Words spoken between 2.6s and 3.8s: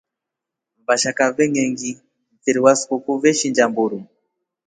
wa sukuku veshinja